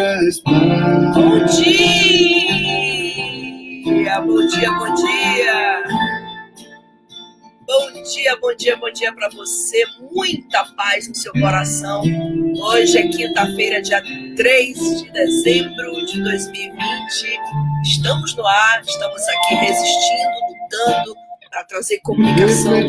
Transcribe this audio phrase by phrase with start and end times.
[0.00, 1.84] Bom dia!
[4.22, 5.84] Bom dia, bom dia!
[7.66, 9.84] Bom dia, bom dia, bom dia para você.
[10.10, 12.02] Muita paz no seu coração.
[12.56, 14.02] Hoje é quinta-feira, dia
[14.36, 16.78] 3 de dezembro de 2020.
[17.84, 21.14] Estamos no ar, estamos aqui resistindo, lutando
[21.52, 22.80] a trazer comunicação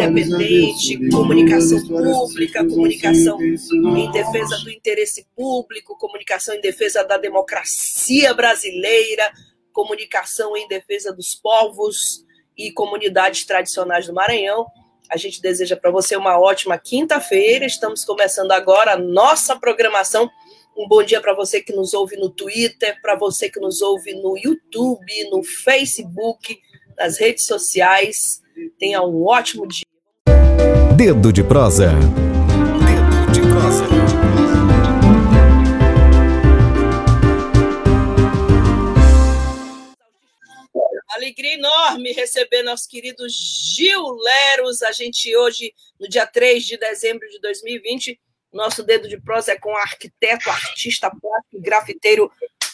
[0.00, 9.30] independente, comunicação pública, comunicação em defesa do interesse público, comunicação em defesa da democracia brasileira,
[9.72, 12.24] comunicação em defesa dos povos
[12.56, 14.66] e comunidades tradicionais do Maranhão.
[15.10, 17.64] A gente deseja para você uma ótima quinta-feira.
[17.64, 20.30] Estamos começando agora a nossa programação.
[20.76, 24.14] Um bom dia para você que nos ouve no Twitter, para você que nos ouve
[24.14, 26.58] no YouTube, no Facebook,
[26.98, 28.42] nas redes sociais.
[28.78, 29.86] Tenha um ótimo dia.
[30.96, 31.92] Dedo de prosa.
[31.92, 33.86] Dedo de prosa.
[41.10, 44.82] Alegria enorme receber nosso querido Gil Leros.
[44.82, 48.18] A gente hoje, no dia 3 de dezembro de 2020,
[48.52, 52.30] nosso dedo de prosa é com arquiteto, artista plástico e grafiteiro.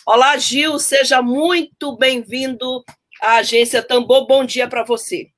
[0.07, 2.85] Olá, Gil, seja muito bem-vindo
[3.25, 4.27] a agência Tambor.
[4.27, 5.31] Bom dia para você.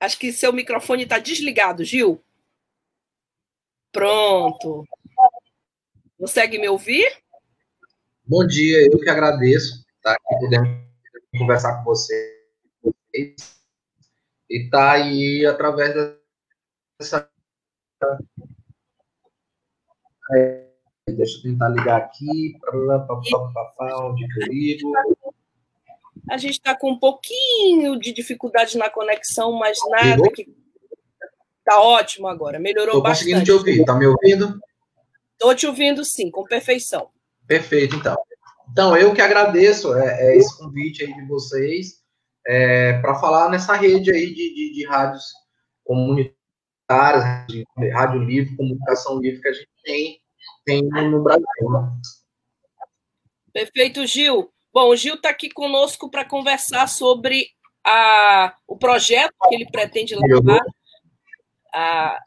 [0.00, 2.22] Acho que seu microfone está desligado, Gil.
[3.92, 4.84] Pronto.
[6.18, 7.06] Consegue me ouvir?
[8.24, 10.66] Bom dia, eu que agradeço estar aqui podendo
[11.38, 12.36] conversar com vocês.
[14.50, 15.94] E tá aí através
[17.00, 17.30] dessa.
[21.12, 22.58] Deixa eu tentar ligar aqui.
[22.72, 24.92] Onde que eu ligo?
[26.28, 30.46] A gente está com um pouquinho de dificuldade na conexão, mas nada que.
[31.64, 33.30] Tá ótimo agora, melhorou Tô bastante.
[33.30, 34.58] Estou conseguindo te ouvir, tá me ouvindo?
[35.32, 37.10] Estou te ouvindo sim, com perfeição.
[37.46, 38.16] Perfeito, então.
[38.70, 42.02] Então, eu que agradeço é, é esse convite aí de vocês
[42.46, 45.24] é, para falar nessa rede aí de, de, de rádios
[45.84, 50.17] comunitárias, de rádio livre, comunicação livre que a gente tem
[50.68, 51.44] tem no Brasil.
[51.70, 51.90] Né?
[53.52, 54.50] Perfeito, Gil.
[54.72, 57.46] Bom, o Gil está aqui conosco para conversar sobre
[57.84, 60.60] a, o projeto que ele pretende levar.
[61.74, 62.18] A,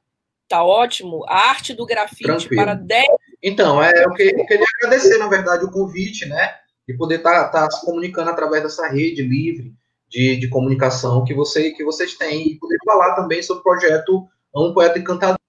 [0.48, 1.24] tá ótimo.
[1.28, 2.64] A arte do grafite Tranquilo.
[2.64, 3.06] para 10.
[3.44, 6.56] Então, é, eu, que, eu queria agradecer, na verdade, o convite, né?
[6.88, 9.72] De poder estar tá, tá se comunicando através dessa rede livre
[10.10, 14.28] de, de comunicação que, você, que vocês têm e poder falar também sobre o projeto
[14.54, 15.41] Um Poeta Encantador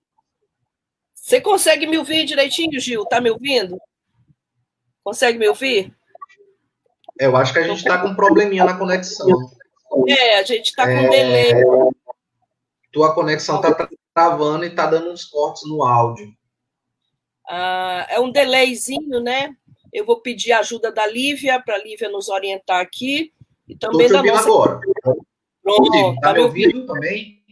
[1.23, 3.07] você consegue me ouvir direitinho, Gil?
[3.07, 3.81] Tá me ouvindo?
[5.05, 5.95] Consegue me ouvir?
[7.17, 9.29] Eu acho que a gente está com um probleminha na conexão.
[10.09, 11.09] É, a gente está com é...
[11.09, 11.53] delay.
[12.91, 16.35] Tua conexão está travando e está dando uns cortes no áudio.
[17.49, 19.55] Ah, é um delayzinho, né?
[19.93, 23.33] Eu vou pedir a ajuda da Lívia, para a Lívia nos orientar aqui.
[23.69, 24.49] E também Tô te da nossa...
[24.49, 24.81] agora.
[25.63, 27.45] Pronto, tá, tá me ouvindo, ouvindo também?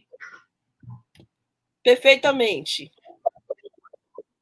[1.85, 2.91] Perfeitamente.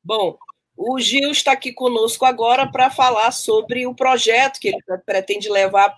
[0.08, 0.38] Bom,
[0.74, 5.94] o Gil está aqui conosco agora para falar sobre o projeto que ele pretende levar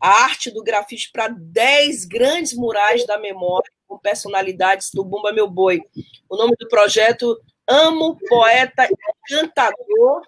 [0.00, 5.48] a arte do grafite para 10 grandes murais da memória com personalidades do Bumba Meu
[5.48, 5.80] Boi.
[6.28, 8.88] O nome do projeto Amo Poeta
[9.30, 10.20] Encantador,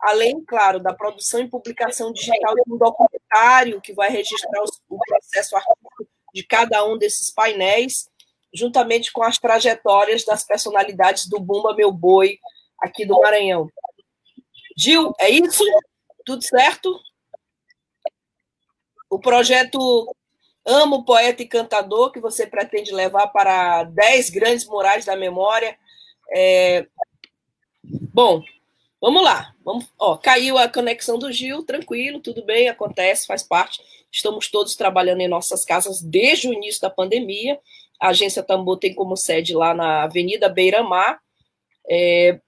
[0.00, 5.54] além, claro, da produção e publicação digital de um documentário que vai registrar o processo
[5.54, 8.08] artístico de cada um desses painéis,
[8.54, 12.38] juntamente com as trajetórias das personalidades do Bumba Meu Boi,
[12.80, 13.68] aqui do Maranhão.
[14.76, 15.64] Gil, é isso?
[16.24, 17.00] Tudo certo?
[19.10, 20.08] O projeto
[20.64, 25.76] Amo Poeta e Cantador, que você pretende levar para 10 grandes murais da memória.
[26.32, 26.86] É...
[28.12, 28.42] Bom,
[29.00, 29.54] vamos lá.
[29.64, 29.88] Vamos...
[29.98, 33.82] Ó, caiu a conexão do Gil, tranquilo, tudo bem, acontece, faz parte.
[34.12, 37.58] Estamos todos trabalhando em nossas casas desde o início da pandemia.
[38.00, 41.20] A agência Tambor tem como sede lá na Avenida Beira Mar.
[41.88, 42.40] É,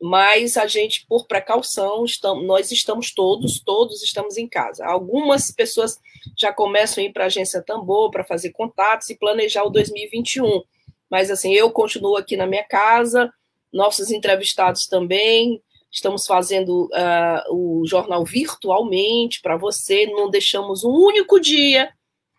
[0.00, 4.86] mas a gente, por precaução, estamos, nós estamos todos, todos estamos em casa.
[4.86, 5.98] Algumas pessoas
[6.36, 10.62] já começam a ir para a agência Tambor para fazer contatos e planejar o 2021.
[11.10, 13.32] Mas assim, eu continuo aqui na minha casa,
[13.72, 15.60] nossos entrevistados também,
[15.90, 20.06] Estamos fazendo uh, o jornal virtualmente para você.
[20.06, 21.90] Não deixamos um único dia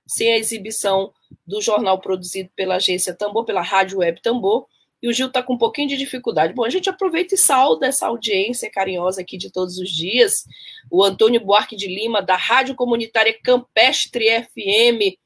[0.05, 1.11] sem a exibição
[1.45, 4.67] do jornal produzido pela agência Tambor, pela Rádio Web Tambor.
[5.01, 6.53] E o Gil está com um pouquinho de dificuldade.
[6.53, 10.45] Bom, a gente aproveita e salda essa audiência carinhosa aqui de todos os dias.
[10.91, 15.17] O Antônio Buarque de Lima, da Rádio Comunitária Campestre FM.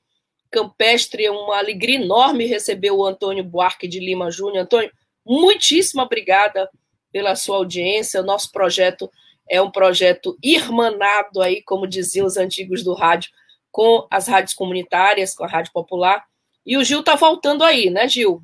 [0.51, 4.63] Campestre, é uma alegria enorme receber o Antônio Buarque de Lima Júnior.
[4.63, 4.91] Antônio,
[5.25, 6.69] muitíssimo obrigada
[7.11, 8.21] pela sua audiência.
[8.21, 9.09] O nosso projeto
[9.49, 13.31] é um projeto irmanado aí, como diziam os antigos do rádio,
[13.71, 16.23] com as rádios comunitárias, com a Rádio Popular.
[16.65, 18.41] E o Gil está voltando aí, né, Gil?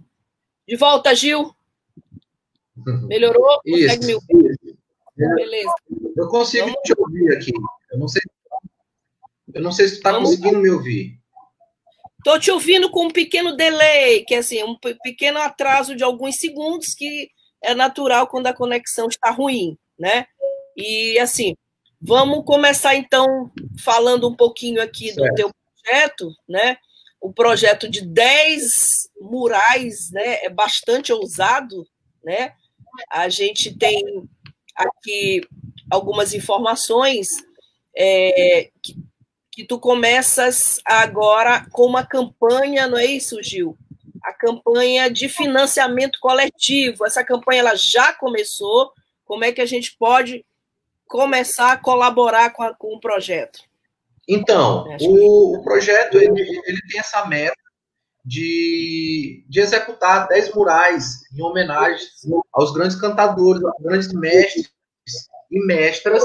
[0.69, 1.51] De volta, Gil.
[3.07, 3.59] Melhorou?
[3.65, 4.77] Isso, Consegue me ouvir?
[5.15, 5.73] Beleza.
[6.15, 6.81] Eu consigo Vamos...
[6.83, 7.51] te ouvir aqui.
[7.91, 8.21] Eu não sei,
[9.55, 11.19] eu não sei se está conseguindo me ouvir.
[12.19, 16.35] Estou te ouvindo com um pequeno delay, que é assim, um pequeno atraso de alguns
[16.35, 17.31] segundos, que
[17.63, 20.27] é natural quando a conexão está ruim, né?
[20.77, 21.55] E assim,
[21.99, 23.51] vamos começar então
[23.83, 25.29] falando um pouquinho aqui certo.
[25.29, 25.51] do teu
[25.83, 26.77] projeto, né?
[27.21, 30.43] O projeto de 10 murais, né?
[30.43, 31.87] É bastante ousado,
[32.23, 32.53] né?
[33.09, 34.27] A gente tem
[34.75, 35.41] aqui
[35.91, 37.27] algumas informações
[37.95, 38.95] é, que,
[39.51, 43.77] que tu começas agora com uma campanha, não é isso, Gil?
[44.23, 47.05] a campanha de financiamento coletivo.
[47.05, 48.91] Essa campanha ela já começou.
[49.25, 50.45] Como é que a gente pode
[51.07, 53.61] começar a colaborar com, a, com o projeto?
[54.29, 57.55] Então, o, o, projeto ele, ele tem essa meta
[58.23, 62.05] de, de executar 10 murais em homenagem
[62.53, 64.69] aos grandes cantadores, aos grandes mestres
[65.49, 66.23] e mestras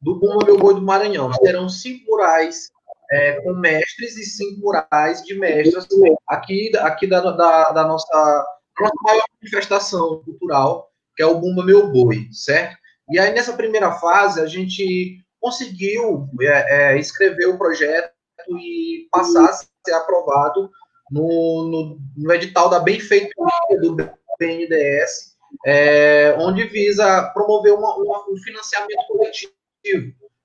[0.00, 1.32] do Bumba Meu Boi do Maranhão.
[1.34, 2.72] Serão cinco murais
[3.12, 5.86] é, com mestres e cinco murais de mestres
[6.26, 8.46] aqui, aqui da, da, da nossa,
[8.80, 12.76] nossa maior manifestação cultural, que é o Bumba Meu Boi, certo?
[13.08, 18.12] E aí, nessa primeira fase, a gente conseguiu é, é, escrever o projeto
[18.48, 20.70] e passar a ser aprovado
[21.10, 23.96] no, no, no edital da benfeitoria do
[24.38, 25.36] BNDES,
[25.66, 29.52] é, onde visa promover uma, uma, um financiamento coletivo,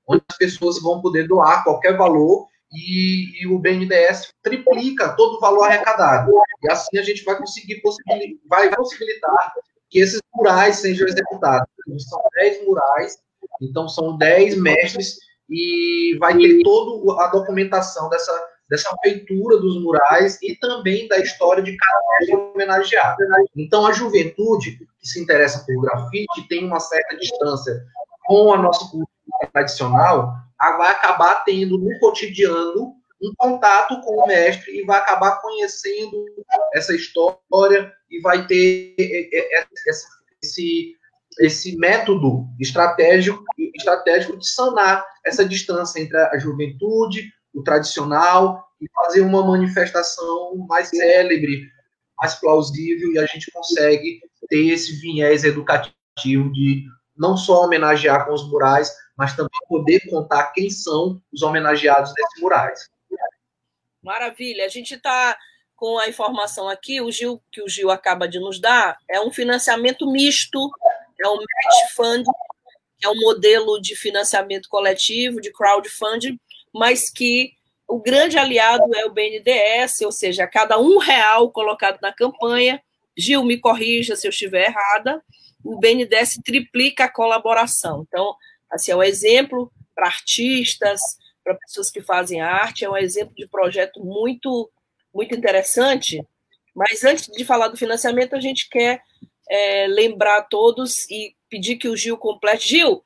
[0.07, 5.39] onde as pessoas vão poder doar qualquer valor e, e, o BNDES triplica todo o
[5.39, 6.31] valor arrecadado.
[6.63, 9.53] E assim a gente vai conseguir possibilitar, vai possibilitar
[9.89, 11.67] que esses murais sejam executados.
[12.09, 13.17] São 10 murais,
[13.61, 15.17] então são 10 mestres
[15.49, 21.63] e vai ter toda a documentação dessa, dessa feitura dos murais e também da história
[21.63, 23.17] de cada mestre homenageado.
[23.55, 27.85] Então a juventude que se interessa por grafite tem uma certa distância
[28.25, 29.07] com a nossa cultura
[29.53, 36.25] tradicional, vai acabar tendo no cotidiano um contato com o mestre e vai acabar conhecendo
[36.73, 38.95] essa história e vai ter
[40.43, 40.96] esse,
[41.39, 43.43] esse método estratégico,
[43.75, 50.89] estratégico de sanar essa distância entre a juventude, o tradicional, e fazer uma manifestação mais
[50.89, 51.63] célebre,
[52.19, 54.19] mais plausível, e a gente consegue
[54.49, 56.85] ter esse viés educativo de
[57.15, 62.41] não só homenagear com os murais, mas também poder contar quem são os homenageados nesses
[62.41, 62.87] murais.
[64.03, 64.65] Maravilha.
[64.65, 65.35] A gente está
[65.75, 69.31] com a informação aqui, o Gil, que o Gil acaba de nos dar, é um
[69.31, 70.71] financiamento misto,
[71.19, 72.25] é um match fund,
[73.03, 76.39] é um modelo de financiamento coletivo, de crowdfunding,
[76.73, 77.53] mas que
[77.87, 82.81] o grande aliado é o BNDES, ou seja, cada um real colocado na campanha,
[83.17, 85.23] Gil, me corrija se eu estiver errada,
[85.63, 88.05] o BNDES triplica a colaboração.
[88.07, 88.35] Então,
[88.69, 90.99] assim, é um exemplo para artistas,
[91.43, 94.69] para pessoas que fazem arte, é um exemplo de projeto muito,
[95.13, 96.23] muito interessante.
[96.75, 99.01] Mas antes de falar do financiamento, a gente quer
[99.49, 102.69] é, lembrar a todos e pedir que o Gil complete.
[102.69, 103.03] Gil,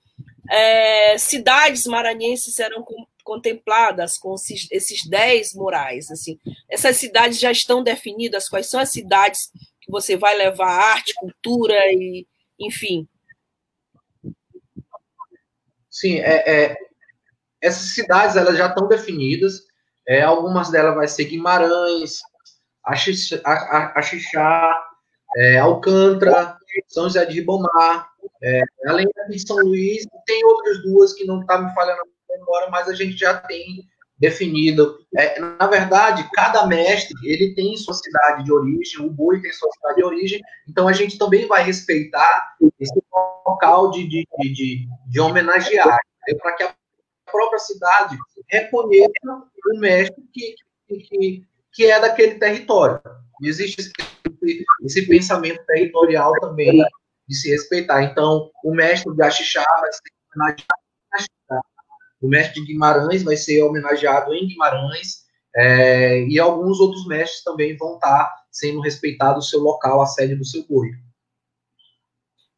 [0.49, 2.85] é, cidades maranhenses serão
[3.23, 4.35] contempladas com
[4.71, 6.09] esses 10 murais.
[6.11, 6.39] Assim.
[6.69, 11.75] Essas cidades já estão definidas, quais são as cidades que você vai levar arte, cultura
[11.93, 12.27] e,
[12.59, 13.07] enfim.
[15.89, 16.77] Sim, é, é,
[17.61, 19.61] essas cidades elas já estão definidas.
[20.07, 22.19] É, algumas delas vai ser Guimarães,
[22.83, 23.41] Axixá,
[25.35, 26.57] é, Alcântara,
[26.87, 28.09] São José de Ribamar,
[28.43, 32.01] é, além de São Luís, tem outras duas que não está me falhando
[32.41, 33.85] agora, mas a gente já tem
[34.17, 34.99] definido.
[35.17, 39.71] É, na verdade, cada mestre ele tem sua cidade de origem, o boi tem sua
[39.71, 42.93] cidade de origem, então a gente também vai respeitar esse
[43.45, 45.97] local de, de, de, de homenagear,
[46.39, 46.75] para que a
[47.31, 49.11] própria cidade reconheça
[49.73, 50.55] o mestre que,
[50.87, 53.01] que, que é daquele território.
[53.41, 53.91] Existe
[54.83, 56.83] esse, pensamento territorial também
[57.27, 58.03] de se respeitar.
[58.03, 60.01] Então, o mestre de Axixá vai ser
[60.35, 60.81] homenageado
[62.21, 65.25] o mestre de Guimarães vai ser homenageado em Guimarães,
[65.55, 70.35] é, e alguns outros mestres também vão estar sendo respeitados o seu local, a sede
[70.35, 70.91] do seu boi.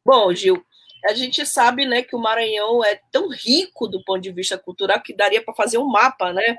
[0.04, 0.62] Bom, Gil,
[1.06, 5.00] a gente sabe né, que o Maranhão é tão rico do ponto de vista cultural
[5.00, 6.56] que daria para fazer um mapa, né?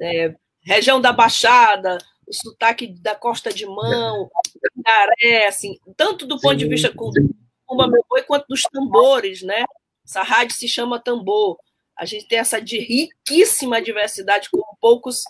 [0.00, 1.98] É, região da Baixada,
[2.30, 4.28] sotaque da Costa de Mão,
[4.84, 6.92] Caré, assim, tanto do ponto de vista
[7.88, 9.64] meu boi, quanto dos tambores, né?
[10.04, 11.58] Essa rádio se chama Tambor.
[11.96, 15.22] A gente tem essa de riquíssima diversidade, como poucos,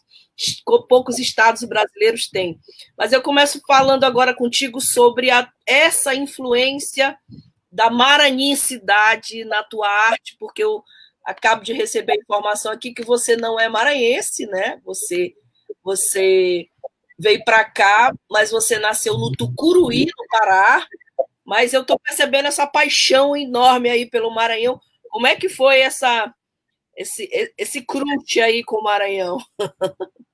[0.64, 2.58] como poucos estados brasileiros têm.
[2.98, 7.16] Mas eu começo falando agora contigo sobre a, essa influência
[7.70, 10.82] da maranhensidade na tua arte, porque eu
[11.24, 14.80] acabo de receber a informação aqui que você não é maranhense, né?
[14.84, 15.34] Você,
[15.86, 16.66] você
[17.16, 20.84] veio para cá, mas você nasceu no Tucuruí, no Pará.
[21.44, 24.80] Mas eu estou percebendo essa paixão enorme aí pelo Maranhão.
[25.08, 26.34] Como é que foi essa
[26.96, 29.38] esse, esse crunch aí com o Maranhão?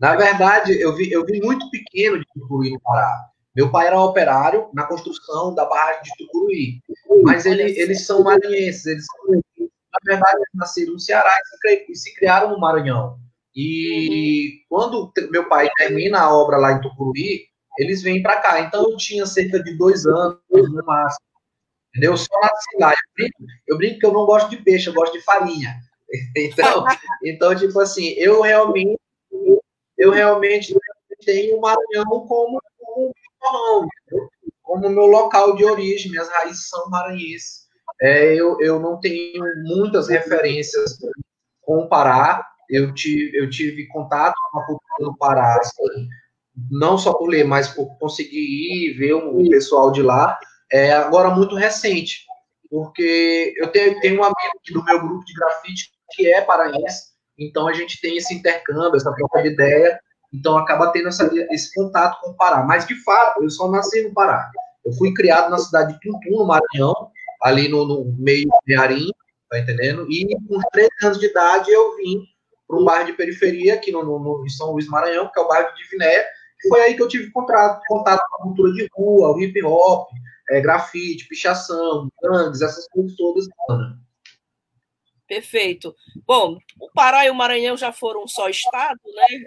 [0.00, 3.30] Na verdade, eu vi, eu vi muito pequeno de Tucuruí no Pará.
[3.54, 6.82] Meu pai era operário na construção da barragem de Tucuruí.
[7.22, 8.86] Mas ele, eles são maranhenses.
[8.86, 9.40] Eles são,
[10.04, 11.32] na verdade, nasceram no Ceará
[11.88, 13.18] e se criaram no Maranhão.
[13.54, 15.10] E uhum.
[15.10, 17.46] quando meu pai termina a obra lá em Tucuruí,
[17.78, 18.60] eles vêm para cá.
[18.60, 21.26] Então eu tinha cerca de dois anos no máximo.
[21.90, 22.12] Entendeu?
[22.12, 22.92] Eu só nasci lá.
[22.92, 25.76] Eu brinco, eu brinco que eu não gosto de peixe, eu gosto de farinha.
[26.34, 26.86] Então,
[27.22, 28.98] então tipo assim, eu realmente,
[29.98, 30.74] eu realmente
[31.22, 32.58] tenho o Maranhão como,
[33.38, 33.88] como,
[34.62, 37.67] como meu local de origem, minhas raízes são maranhenses.
[38.00, 40.98] É, eu, eu não tenho muitas referências
[41.62, 42.46] com o Pará.
[42.68, 46.08] Eu tive, eu tive contato com a cultura do Pará, assim,
[46.70, 50.38] não só por ler, mas por conseguir ir ver o pessoal de lá
[50.70, 52.26] é agora muito recente,
[52.70, 57.68] porque eu tenho, tenho um amigo do meu grupo de grafite que é paraense, então
[57.68, 59.98] a gente tem esse intercâmbio, essa troca de ideia,
[60.32, 62.62] então acaba tendo essa, esse contato com o Pará.
[62.64, 64.50] Mas, de fato, eu só nasci no Pará.
[64.84, 67.10] Eu fui criado na cidade de Tuntum, no Maranhão,
[67.42, 69.10] ali no, no meio de Arim,
[69.48, 70.06] tá entendendo?
[70.10, 72.22] E com 13 anos de idade eu vim
[72.66, 75.48] para um bairro de periferia aqui no, no, em São Luís Maranhão, que é o
[75.48, 76.26] bairro de Diviné,
[76.64, 79.62] e foi aí que eu tive contato, contato com a cultura de rua, o hip
[79.64, 80.10] hop,
[80.50, 83.46] é, grafite, pichação, gangues, essas coisas todas.
[85.26, 85.94] Perfeito.
[86.26, 89.44] Bom, o Pará e o Maranhão já foram só estado, né?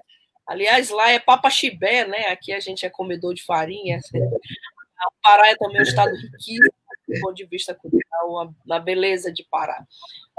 [0.48, 2.28] Aliás, lá é papaxibé, né?
[2.28, 4.00] Aqui a gente é comedor de farinha.
[4.14, 6.81] O Pará é também um estado riquíssimo
[7.12, 9.86] do ponto de vista cultural, na beleza de Pará.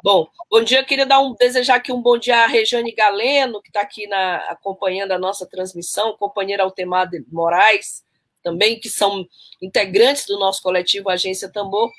[0.02, 3.68] Bom, bom dia, queria dar um, desejar aqui um bom dia à Rejane Galeno, que
[3.68, 8.02] está aqui na, acompanhando a nossa transmissão, companheira Altemar de Moraes,
[8.42, 9.26] também, que são
[9.60, 11.90] integrantes do nosso coletivo Agência Tambor,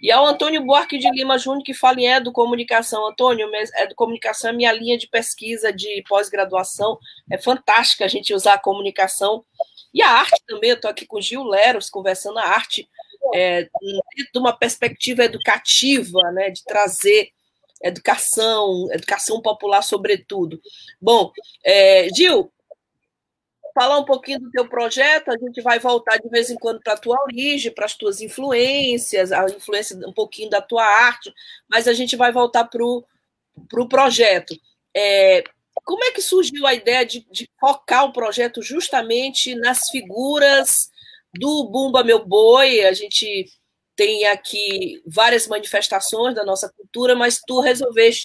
[0.00, 3.06] e ao Antônio Buarque de Lima Júnior, que fala em Educomunicação.
[3.06, 3.46] Antônio,
[3.76, 6.98] Educomunicação é minha linha de pesquisa de pós-graduação.
[7.30, 9.44] É fantástica a gente usar a comunicação
[9.92, 10.70] e a arte também.
[10.70, 12.88] Eu estou aqui com o Gil Leros, conversando a arte
[13.34, 17.30] é, de uma perspectiva educativa, né, de trazer
[17.82, 20.60] educação, educação popular, sobretudo.
[21.00, 21.32] Bom,
[21.64, 22.52] é, Gil,
[23.74, 26.94] falar um pouquinho do teu projeto, a gente vai voltar de vez em quando para
[26.94, 31.32] a tua origem, para as tuas influências, a influência um pouquinho da tua arte,
[31.68, 33.04] mas a gente vai voltar para o
[33.68, 34.54] pro projeto.
[34.94, 35.42] É,
[35.84, 40.90] como é que surgiu a ideia de, de, focar o projeto justamente nas figuras
[41.34, 42.82] do Bumba Meu Boi?
[42.84, 43.46] A gente
[43.96, 48.24] tem aqui várias manifestações da nossa cultura, mas tu resolveste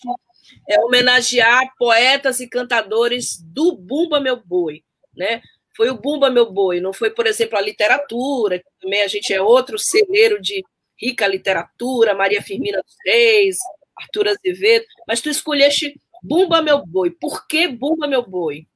[0.69, 4.83] é, homenagear poetas e cantadores do Bumba Meu Boi
[5.15, 5.41] né?
[5.75, 9.33] Foi o Bumba Meu Boi, não foi, por exemplo, a literatura, que também a gente
[9.33, 10.63] é outro celeiro de
[10.97, 13.57] rica literatura, Maria Firmina dos Reis,
[13.97, 17.11] Arthur Azevedo, mas tu escolheste Bumba Meu Boi.
[17.11, 18.67] Por que Bumba Meu Boi?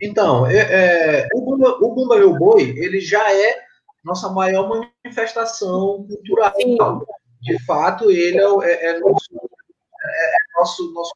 [0.00, 3.60] Então, é, é, o, Bumba, o, Bumba, Meu Boi, ele já é
[4.04, 6.54] nossa maior manifestação cultural.
[6.56, 6.78] Sim.
[7.42, 11.12] De fato, ele é, é, é nosso, é, é nosso, nosso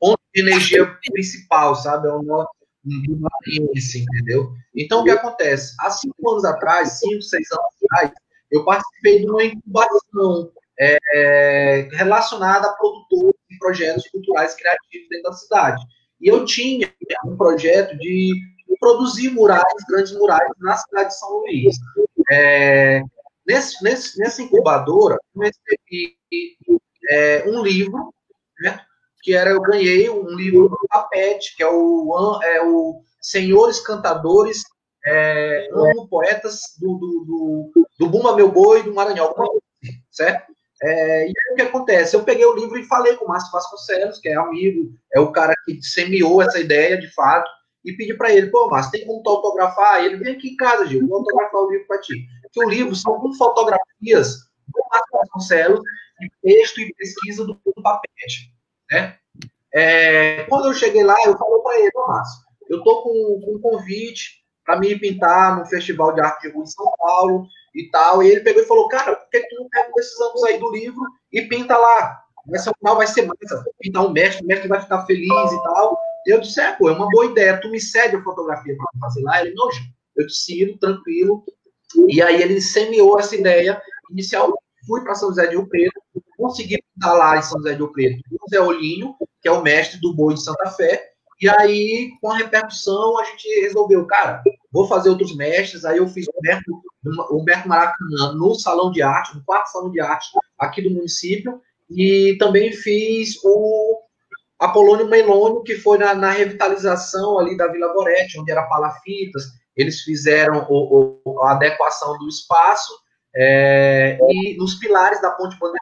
[0.00, 2.08] ponto de energia principal, sabe?
[2.08, 2.50] É o nosso,
[2.84, 4.52] maranhense, entendeu?
[4.74, 5.74] Então, o que acontece?
[5.80, 8.12] Há cinco anos atrás, cinco, seis anos atrás,
[8.50, 10.50] eu participei de uma incubação
[11.92, 15.82] relacionada a produtores e projetos culturais criativos dentro da cidade.
[16.24, 16.90] E eu tinha
[17.26, 18.32] um projeto de
[18.80, 21.76] produzir murais, grandes murais, na cidade de São Luís.
[22.32, 23.02] É,
[23.46, 26.16] nesse, nesse, nessa incubadora, eu recebi
[27.10, 28.14] é, um livro,
[28.60, 28.80] né,
[29.22, 34.62] que era eu ganhei um livro do Papete, que é o, é o Senhores Cantadores
[35.06, 35.68] é,
[36.08, 37.24] poetas do, do,
[37.74, 40.53] do, do Bumba Meu Boi, do Maranhão, assim, certo?
[40.84, 42.14] É, e aí o que acontece?
[42.14, 45.32] Eu peguei o livro e falei com o Márcio Vasconcelos, que é amigo, é o
[45.32, 47.50] cara que semeou essa ideia de fato,
[47.82, 50.04] e pedi para ele, pô, Márcio, tem como tu autografar?
[50.04, 52.26] Ele vem aqui em casa, Gil, vou autografar o livro para ti.
[52.42, 55.80] Porque o livro são com fotografias do Márcio Vasconcelos,
[56.20, 58.52] de texto e pesquisa do, do Papete,
[58.90, 59.16] né?
[59.72, 63.54] É, quando eu cheguei lá, eu falei para ele, ô Márcio, eu tô com, com
[63.56, 67.88] um convite para me pintar no Festival de Arte de Rua em São Paulo e
[67.90, 68.22] tal.
[68.22, 70.70] E ele pegou e falou, cara, por que tu não pega esses anos aí do
[70.70, 71.02] livro
[71.32, 72.20] e pinta lá?
[72.52, 75.98] Essa final vai ser massa, pintar um mestre, o mestre vai ficar feliz e tal.
[76.26, 79.22] Eu disse, é, pô, é uma boa ideia, tu me cede a fotografia para fazer
[79.22, 79.40] lá?
[79.40, 79.68] Ele, não,
[80.16, 81.44] eu te sigo, tranquilo.
[82.08, 84.52] E aí ele semeou essa ideia inicial.
[84.86, 86.00] Fui para São José de Rio Preto,
[86.36, 89.62] consegui pintar lá em São José de Rio Preto o Zé Olinho, que é o
[89.62, 94.42] mestre do boi de Santa Fé, e aí, com a repercussão, a gente resolveu, cara,
[94.74, 95.84] vou fazer outros mestres.
[95.84, 96.82] Aí eu fiz o Humberto,
[97.30, 100.26] Humberto Maracanã no Salão de Arte, no quarto Salão de Arte
[100.58, 101.60] aqui do município.
[101.88, 104.00] E também fiz o
[104.58, 109.44] Apolônio Melônio, que foi na, na, revitalização ali da Vila Gorete, onde era palafitas.
[109.76, 112.92] Eles fizeram o, o, a adequação do espaço.
[113.36, 115.80] É, e nos pilares da Ponte Bandeira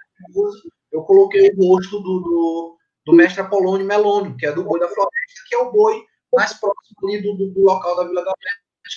[0.90, 4.88] eu coloquei o rosto do, do do mestre Apolônio Melônio, que é do boi da
[4.88, 8.32] floresta, que é o boi mais próximo ali do, do, local da Vila da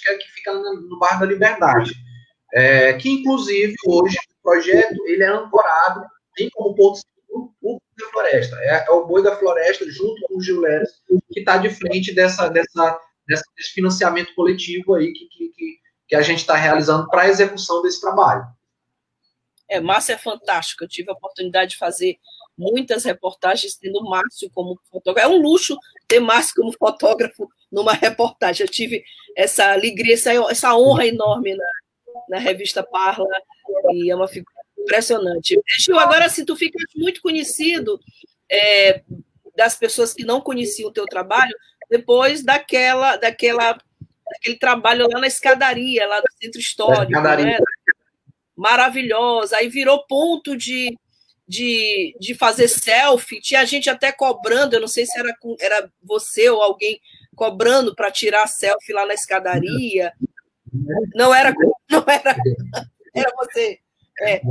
[0.04, 1.94] que é que fica no, bairro da Liberdade.
[2.54, 7.00] É, que, inclusive, hoje, o projeto ele é ancorado, tem como ponto
[7.30, 8.56] o boi da floresta.
[8.62, 10.90] É, é, o boi da floresta, junto com o Gil Leres,
[11.32, 16.40] que está de frente dessa, dessa, desse financiamento coletivo aí que, que, que a gente
[16.40, 18.46] está realizando para a execução desse trabalho.
[19.68, 20.84] É, Márcio é fantástico.
[20.84, 22.18] Eu tive a oportunidade de fazer
[22.58, 25.28] muitas reportagens tendo Márcio como fotógrafo.
[25.28, 28.66] É um luxo ter Márcio como fotógrafo numa reportagem.
[28.66, 29.04] Eu tive
[29.36, 31.66] essa alegria, essa, essa honra enorme na,
[32.30, 33.28] na revista Parla,
[33.94, 35.60] e é uma figura impressionante.
[35.80, 38.00] Gil, agora sim, tu ficas muito conhecido
[38.50, 39.02] é,
[39.56, 41.56] das pessoas que não conheciam o teu trabalho
[41.90, 43.78] depois daquela, daquela,
[44.32, 47.12] daquele trabalho lá na escadaria, lá do centro histórico.
[47.12, 47.58] Né?
[48.56, 49.58] Maravilhosa.
[49.58, 50.98] Aí virou ponto de
[51.48, 56.50] de, de fazer selfie, tinha gente até cobrando, eu não sei se era, era você
[56.50, 57.00] ou alguém
[57.36, 60.12] cobrando para tirar selfie lá na escadaria.
[61.14, 61.54] Não era,
[61.90, 62.36] não era,
[63.14, 63.80] era você.
[64.22, 64.42] É.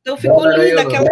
[0.00, 1.10] Então ficou linda aquela,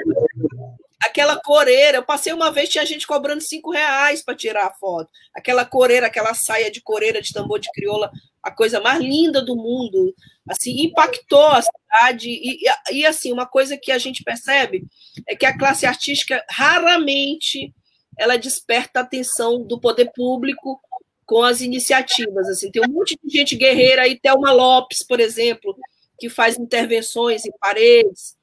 [1.05, 1.99] aquela coreira.
[1.99, 5.11] Eu passei uma vez, tinha gente cobrando cinco reais para tirar a foto.
[5.35, 8.11] Aquela coreira, aquela saia de coreira de tambor de crioula,
[8.43, 10.15] a coisa mais linda do mundo.
[10.49, 12.29] Assim, impactou a cidade.
[12.29, 14.85] E, e, assim, uma coisa que a gente percebe
[15.29, 17.73] é que a classe artística raramente
[18.19, 20.81] ela desperta a atenção do poder público
[21.25, 22.49] com as iniciativas.
[22.49, 25.77] Assim, tem um monte de gente guerreira aí, Thelma Lopes, por exemplo,
[26.19, 28.37] que faz intervenções em paredes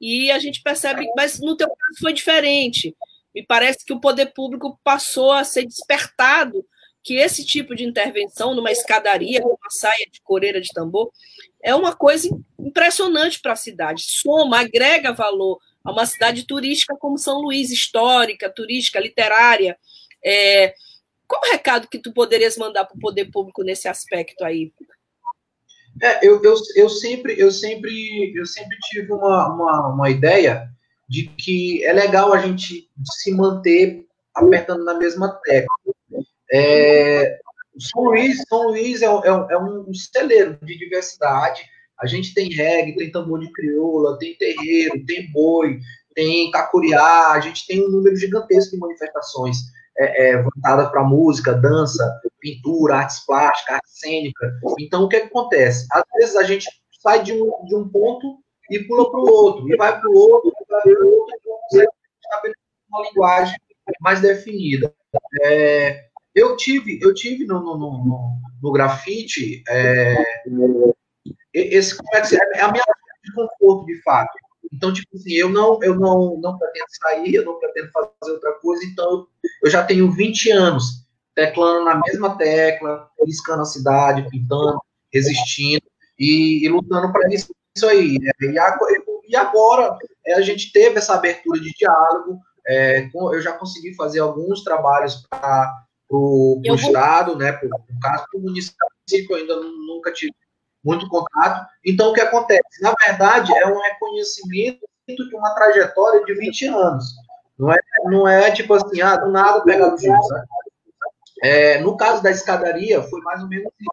[0.00, 2.94] e a gente percebe, mas no teu caso foi diferente.
[3.34, 6.64] Me parece que o poder público passou a ser despertado
[7.04, 11.12] que esse tipo de intervenção numa escadaria, com uma saia de coreira de tambor,
[11.62, 12.26] é uma coisa
[12.58, 14.02] impressionante para a cidade.
[14.06, 19.76] Soma, agrega valor a uma cidade turística como São Luís, histórica, turística, literária.
[20.24, 20.74] É,
[21.28, 24.72] qual o recado que tu poderias mandar para o poder público nesse aspecto aí?
[26.02, 30.68] É, eu, eu, eu, sempre, eu, sempre, eu sempre tive uma, uma, uma ideia
[31.06, 35.93] de que é legal a gente se manter apertando na mesma tecla.
[36.52, 37.38] É,
[37.78, 41.62] São Luís, São Luís é, é, é, um celeiro de diversidade.
[41.98, 45.78] A gente tem reggae, tem tambor de crioula, tem terreiro, tem boi,
[46.14, 49.58] tem cacuriá, a gente tem um número gigantesco de manifestações
[49.96, 54.58] é, é, voltada para música, dança, pintura, artes plásticas, arte cênica.
[54.78, 55.86] Então, o que, é que acontece?
[55.92, 56.68] Às vezes a gente
[57.00, 58.38] sai de um, de um ponto
[58.70, 61.36] e pula para o outro, e vai para o outro, e vai para o outro,
[61.36, 62.54] e consegue
[62.88, 63.56] uma linguagem
[64.00, 64.92] mais definida.
[65.42, 70.16] É, eu tive, eu tive no, no, no, no grafite é,
[71.52, 72.84] esse é a minha
[73.22, 74.36] de conforto de fato.
[74.72, 78.52] Então, tipo assim, eu não, eu não, não pretendo sair, eu não pretendo fazer outra
[78.54, 79.26] coisa, então
[79.62, 84.80] eu já tenho 20 anos teclando na mesma tecla, riscando a cidade, pintando,
[85.12, 85.82] resistindo
[86.18, 88.18] e, e lutando para isso, isso aí.
[88.18, 88.30] Né?
[88.40, 93.94] E, e agora é, a gente teve essa abertura de diálogo, é, eu já consegui
[93.94, 95.84] fazer alguns trabalhos para
[96.16, 98.76] o Estado, né, para o caso do município,
[99.30, 100.34] eu ainda nunca tive
[100.84, 101.66] muito contato.
[101.84, 102.82] Então, o que acontece?
[102.82, 107.04] Na verdade, é um reconhecimento de uma trajetória de 20 anos.
[107.58, 109.96] Não é, não é tipo assim, ah, do nada pega o.
[109.96, 110.44] Né?
[111.42, 113.90] É, no caso da escadaria, foi mais ou menos isso.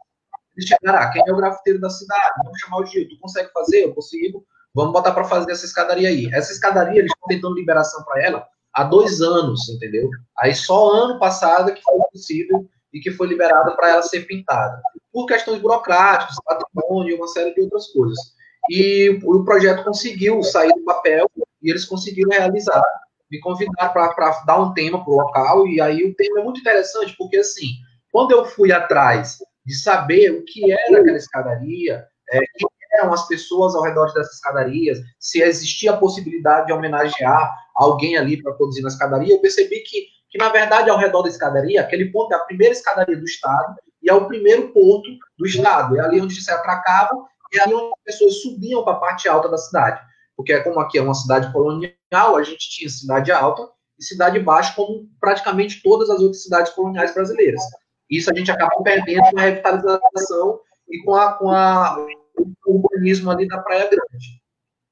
[0.57, 2.41] eles chegaram, ah, quem é o grafiteiro da cidade?
[2.43, 3.83] Vamos chamar o Gil, tu consegue fazer?
[3.83, 4.45] Eu consigo.
[4.73, 6.29] Vamos botar para fazer essa escadaria aí.
[6.33, 10.09] Essa escadaria, eles estão tentando liberação para ela há dois anos, entendeu?
[10.39, 14.81] Aí só ano passado que foi possível e que foi liberada para ela ser pintada.
[15.11, 18.17] Por questões burocráticas, patrimônio uma série de outras coisas.
[18.69, 21.29] E o projeto conseguiu sair do papel
[21.61, 22.83] e eles conseguiram realizar.
[23.29, 26.59] Me convidaram para dar um tema para o local, e aí o tema é muito
[26.59, 27.67] interessante, porque assim,
[28.11, 33.27] quando eu fui atrás de saber o que era aquela escadaria, é, quem eram as
[33.27, 38.81] pessoas ao redor dessas escadarias, se existia a possibilidade de homenagear alguém ali para produzir
[38.81, 42.35] na escadaria, eu percebi que, que, na verdade, ao redor da escadaria, aquele ponto é
[42.35, 45.97] a primeira escadaria do Estado e é o primeiro ponto do Estado.
[45.97, 49.27] É ali onde se atracavam e é ali onde as pessoas subiam para a parte
[49.27, 49.99] alta da cidade.
[50.37, 53.67] Porque, como aqui é uma cidade colonial, a gente tinha cidade alta
[53.99, 57.61] e cidade baixa, como praticamente todas as outras cidades coloniais brasileiras.
[58.09, 61.97] Isso a gente acaba perdendo na revitalização e com, a, com a,
[62.65, 64.40] o urbanismo ali da Praia Grande.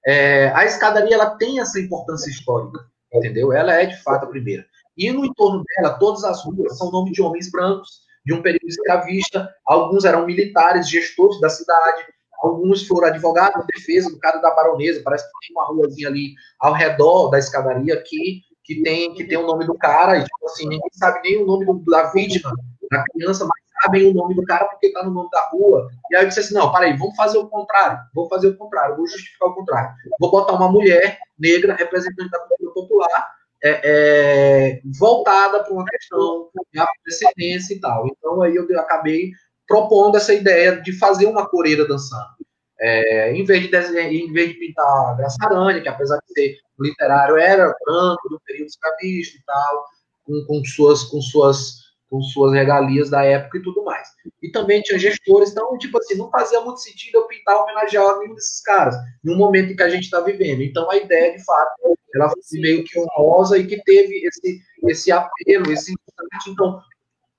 [0.05, 2.79] É, a escadaria ela tem essa importância histórica,
[3.13, 3.51] entendeu?
[3.51, 4.65] Ela é de fato a primeira.
[4.97, 8.67] E no entorno dela, todas as ruas são nome de homens brancos, de um período
[8.67, 9.49] escravista.
[9.65, 12.03] Alguns eram militares, gestores da cidade.
[12.41, 15.01] Alguns foram advogados de defesa do cara da baronesa.
[15.03, 19.37] Parece que tem uma ruazinha ali ao redor da escadaria que, que, tem, que tem
[19.37, 20.17] o nome do cara.
[20.17, 22.51] E, tipo assim, ninguém sabe nem o nome do, da vítima
[22.91, 25.89] da criança, mas sabem o nome do cara porque está no nome da rua.
[26.11, 27.99] E aí eu disse assim: não, peraí, vamos fazer o contrário.
[28.13, 29.91] Vou fazer o contrário, vou justificar o contrário.
[30.19, 33.27] Vou botar uma mulher negra, representante da cultura popular,
[33.63, 38.07] é, é, voltada para uma questão de afrodescendência e tal.
[38.07, 39.31] Então aí eu acabei
[39.67, 42.39] propondo essa ideia de fazer uma coreira dançando.
[42.81, 46.57] É, em, vez de desenhar, em vez de pintar Graça Aranha, que apesar de ser
[46.79, 49.85] literário, era branco, do período escravista e tal,
[50.25, 54.07] com, com, suas, com suas com suas regalias da época e tudo mais.
[54.41, 58.33] E também tinha gestores, então, tipo assim, não fazia muito sentido eu pintar homenagear nenhum
[58.33, 60.61] desses caras, no momento em que a gente está vivendo.
[60.61, 61.71] Então, a ideia, de fato,
[62.15, 65.93] ela foi meio que honrosa e que teve esse, esse apelo, esse
[66.47, 66.81] Então,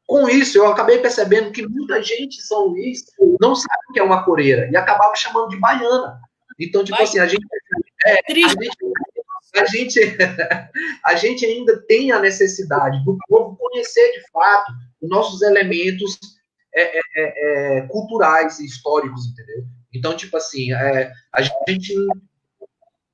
[0.07, 3.05] com isso, eu acabei percebendo que muita gente em São Luís
[3.41, 6.21] não sabe o que é uma coreira e acabava chamando de baiana.
[6.59, 7.47] Então, tipo assim, a gente.
[8.05, 8.57] É, a gente
[9.57, 10.01] a gente,
[11.05, 16.19] a gente ainda tem a necessidade do povo conhecer de fato os nossos elementos
[16.75, 19.65] é, é, é, é culturais e históricos, entendeu?
[19.93, 21.95] Então, tipo assim, é, a gente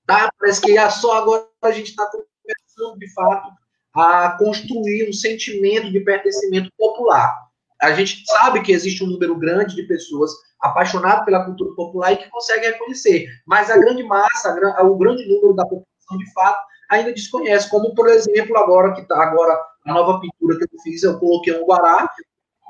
[0.07, 3.51] tá, parece que só agora a gente está começando de fato
[3.95, 7.35] a construir um sentimento de pertencimento popular.
[7.81, 12.17] A gente sabe que existe um número grande de pessoas apaixonadas pela cultura popular e
[12.17, 16.59] que conseguem reconhecer, mas a grande massa, o grande número da população de fato
[16.91, 21.03] ainda desconhece, como por exemplo agora que está agora a nova pintura que eu fiz,
[21.03, 22.09] eu coloquei um guará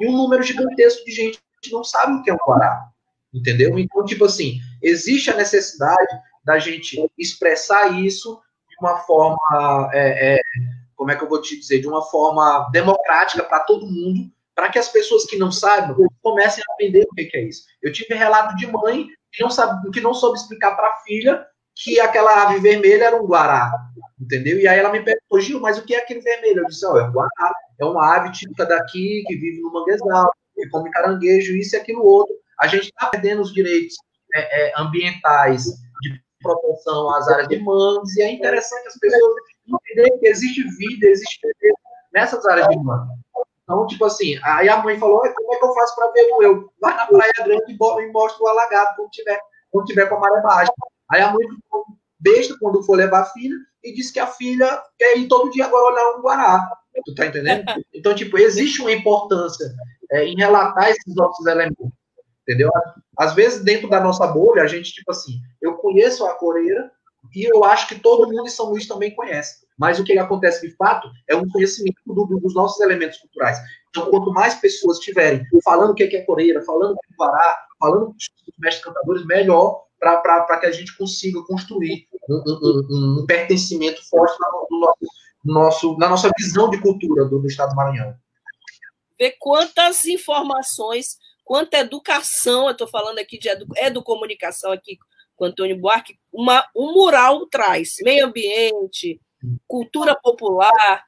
[0.01, 2.88] e um número gigantesco de gente que não sabe o que é um guará,
[3.33, 3.79] entendeu?
[3.79, 9.38] Então tipo assim existe a necessidade da gente expressar isso de uma forma
[9.92, 10.40] é, é,
[10.94, 14.70] como é que eu vou te dizer, de uma forma democrática para todo mundo, para
[14.70, 17.64] que as pessoas que não sabem comecem a aprender o que é isso.
[17.83, 21.46] Eu tive relato de mãe que não sabe, que não soube explicar para a filha
[21.77, 23.71] que aquela ave vermelha era um guará,
[24.19, 24.59] entendeu?
[24.59, 26.62] E aí ela me perguntou, Gil, mas o que é aquele vermelho?
[26.62, 30.33] Eu disse, oh, é um guará, é uma ave típica daqui, que vive no manguezal,
[30.55, 32.35] que come caranguejo, isso e aquilo outro.
[32.59, 33.95] A gente está perdendo os direitos
[34.35, 39.35] é, é, ambientais de proteção às áreas de mangues, e é interessante as pessoas
[39.67, 41.77] entenderem que existe vida, existe vida
[42.15, 43.12] nessas áreas de mangue.
[43.65, 46.43] Então, tipo assim, aí a mãe falou, como é que eu faço para ver o
[46.43, 46.73] eu?
[46.81, 50.41] Vai na Praia Grande e mostra o alagado quando tiver, quando tiver com a maré
[50.41, 50.73] baixa.
[51.11, 51.85] Aí a mãe ficou
[52.19, 55.66] besta quando for levar a filha e disse que a filha quer ir todo dia
[55.66, 56.69] agora olhar um guará.
[57.05, 57.64] Tu tá entendendo?
[57.95, 59.73] Então, tipo, existe uma importância
[60.12, 61.88] é, em relatar esses nossos elementos.
[62.42, 62.71] Entendeu?
[63.19, 66.90] Às vezes, dentro da nossa bolha, a gente, tipo assim, eu conheço a coreira
[67.35, 69.66] e eu acho que todo mundo em São Luís também conhece.
[69.77, 73.59] Mas o que acontece de fato é um conhecimento do, dos nossos elementos culturais.
[73.90, 77.59] Então, quanto mais pessoas tiverem falando o que é coreira, falando o que é guará,
[77.81, 79.86] falando os mestres cantadores, melhor
[80.16, 84.37] para que a gente consiga construir um, um, um pertencimento forte
[85.45, 88.14] no nosso, na nossa visão de cultura do, do Estado do Maranhão.
[89.19, 94.99] Ver quantas informações, quanta educação, eu estou falando aqui de edu, educomunicação aqui
[95.37, 99.21] com Antônio Buarque, uma, um mural traz meio ambiente,
[99.66, 101.05] cultura popular,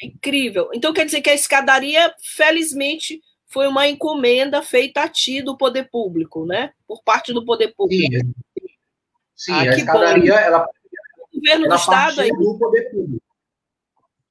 [0.00, 0.70] é incrível.
[0.72, 5.90] Então quer dizer que a escadaria, felizmente, foi uma encomenda feita a ti do poder
[5.90, 6.72] público, né?
[6.86, 8.12] Por parte do poder público.
[8.12, 8.32] Sim,
[9.34, 10.38] Sim ah, a escadaria, bom.
[10.38, 10.66] ela.
[11.32, 12.30] O governo ela do Estado aí.
[12.30, 13.24] do poder público.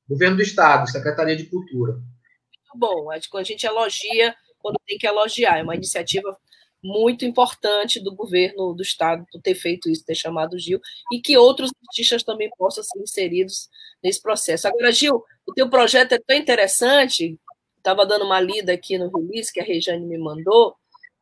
[0.07, 1.93] Governo do Estado, Secretaria de Cultura.
[1.93, 3.11] Muito bom.
[3.11, 5.59] A gente elogia quando tem que elogiar.
[5.59, 6.35] É uma iniciativa
[6.81, 10.79] muito importante do governo do estado por ter feito isso, ter chamado o Gil,
[11.11, 13.69] e que outros artistas também possam ser inseridos
[14.01, 14.67] nesse processo.
[14.67, 17.37] Agora, Gil, o teu projeto é tão interessante,
[17.79, 20.75] estava dando uma lida aqui no release que a Rejane me mandou,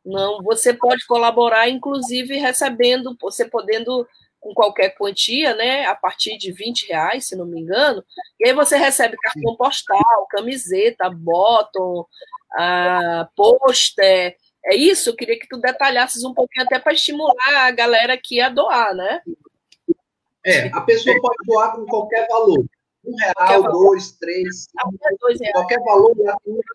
[0.04, 4.06] não, você pode colaborar, inclusive recebendo, você podendo
[4.40, 8.04] com qualquer quantia, né, a partir de 20 reais, se não me engano,
[8.38, 12.06] e aí você recebe cartão postal, camiseta, bottom,
[13.34, 15.10] pôster, é isso?
[15.10, 18.94] Eu queria que tu detalhasses um pouquinho até para estimular a galera aqui a doar,
[18.94, 19.20] né?
[20.44, 22.64] É, a pessoa pode doar com qualquer valor.
[23.04, 26.14] Um real, dois, três, cinco, qualquer valor,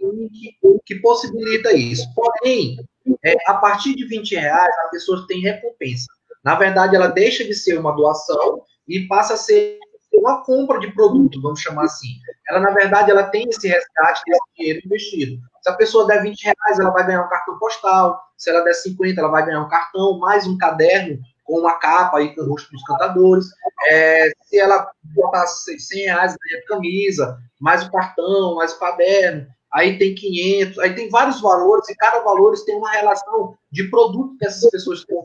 [0.02, 2.08] link que possibilita isso.
[2.16, 2.78] Porém,
[3.24, 6.08] é, a partir de 20 reais, a pessoa tem recompensa.
[6.44, 9.80] Na verdade, ela deixa de ser uma doação e passa a ser
[10.14, 12.10] uma compra de produto, vamos chamar assim.
[12.50, 15.42] Ela, na verdade, ela tem esse resgate desse dinheiro investido.
[15.62, 18.22] Se a pessoa der 20 reais, ela vai ganhar um cartão postal.
[18.38, 22.18] Se ela der 50, ela vai ganhar um cartão, mais um caderno com uma capa
[22.18, 23.46] aí com o rosto dos cantadores.
[23.90, 29.48] É, se ela botar 100 reais, ganha camisa, mais o cartão, mais o caderno.
[29.74, 34.38] Aí tem 500, aí tem vários valores, e cada valor tem uma relação de produto
[34.38, 35.18] que essas pessoas têm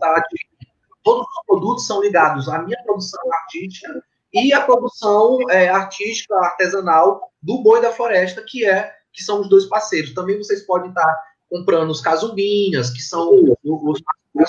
[1.05, 4.03] Todos os produtos são ligados à minha produção artística
[4.33, 9.49] e à produção é, artística, artesanal do Boi da Floresta, que é que são os
[9.49, 10.15] dois parceiros.
[10.15, 13.31] Também vocês podem estar comprando os casumbinhas, que são
[13.65, 14.03] os,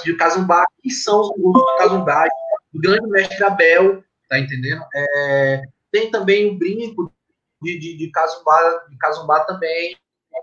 [0.03, 2.27] de casumbá, que são os, os casumbá
[2.73, 4.83] do grande mestre Abel, tá entendendo?
[4.93, 7.11] É, tem também o brinco
[7.61, 9.97] de, de, de, casumbá, de casumbá também.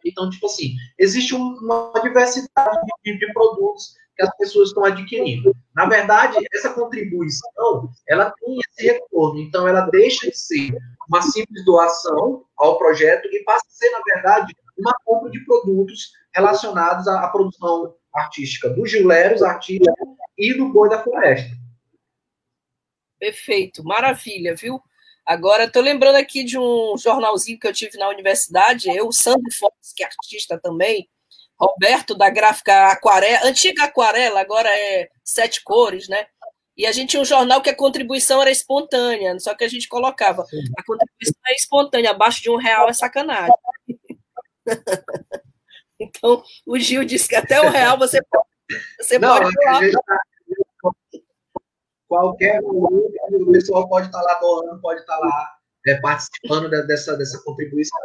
[0.04, 5.54] Então, tipo assim, existe uma diversidade de, de produtos que as pessoas estão adquirindo.
[5.74, 10.76] Na verdade, essa contribuição, ela tem esse retorno, então ela deixa de ser
[11.08, 16.12] uma simples doação ao projeto e passa a ser, na verdade, uma compra de produtos
[16.34, 19.92] relacionados à, à produção artística do Gileros, artística
[20.36, 21.50] e do Boi da Floresta.
[23.18, 24.80] Perfeito, maravilha, viu?
[25.24, 29.92] Agora, estou lembrando aqui de um jornalzinho que eu tive na universidade, eu, Sandro Fox,
[29.94, 31.08] que é artista também,
[31.58, 36.26] Roberto, da gráfica Aquarela, antiga Aquarela, agora é Sete Cores, né?
[36.76, 39.88] E a gente tinha um jornal que a contribuição era espontânea, só que a gente
[39.88, 43.54] colocava a contribuição é espontânea, abaixo de um real é sacanagem.
[46.00, 48.46] então, o Gil disse que até um real você pode.
[49.00, 49.80] Você Não, pode tá,
[52.08, 57.98] qualquer o pessoal pode estar lá doando, pode estar lá é, participando dessa, dessa contribuição.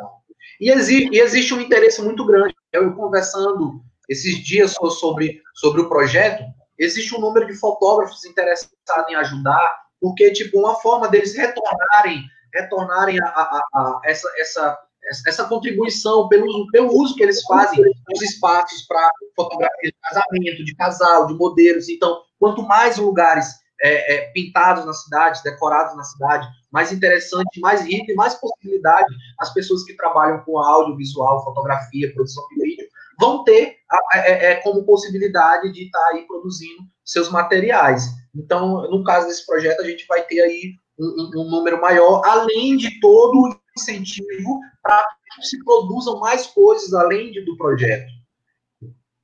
[0.60, 2.56] E existe, e existe um interesse muito grande.
[2.72, 6.44] Eu conversando esses dias sobre, sobre o projeto,
[6.78, 13.20] existe um número de fotógrafos interessados em ajudar, porque, tipo, uma forma deles retornarem, retornarem
[13.22, 14.80] a, a, a essa, essa,
[15.28, 20.76] essa contribuição pelo, pelo uso que eles fazem dos espaços para fotografia de casamento, de
[20.76, 21.90] casal, de modelos.
[21.90, 23.48] Então, quanto mais lugares
[23.82, 29.14] é, é, pintados na cidade, decorados na cidade, mais interessante, mais rico e mais possibilidade
[29.40, 32.88] as pessoas que trabalham com audiovisual, fotografia, produção de vídeo,
[33.20, 33.78] vão ter
[34.14, 38.06] é, é, como possibilidade de estar tá aí produzindo seus materiais.
[38.36, 42.78] Então, no caso desse projeto, a gente vai ter aí um, um número maior, além
[42.78, 45.04] de todo incentivo para
[45.36, 48.12] que se produzam mais coisas além do projeto.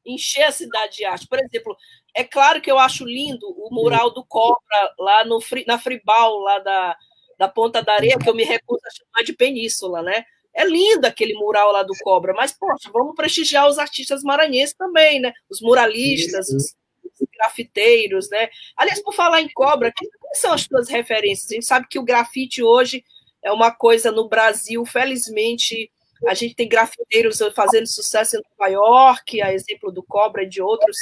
[0.05, 1.27] Encher a cidade de arte.
[1.27, 1.75] Por exemplo,
[2.15, 6.59] é claro que eu acho lindo o mural do Cobra lá no, na Fribal, lá
[6.59, 6.97] da,
[7.37, 10.23] da Ponta da Areia, que eu me recuso a chamar de península, né?
[10.53, 15.19] É lindo aquele mural lá do Cobra, mas, poxa, vamos prestigiar os artistas maranhenses também,
[15.19, 15.33] né?
[15.49, 18.49] Os muralistas, os, os grafiteiros, né?
[18.75, 21.51] Aliás, por falar em Cobra, quais são as suas referências?
[21.51, 23.03] A gente sabe que o grafite hoje
[23.47, 25.89] é uma coisa no Brasil, felizmente,
[26.27, 30.61] a gente tem grafiteiros fazendo sucesso em Nova York, a exemplo do Cobra e de
[30.61, 30.97] outros.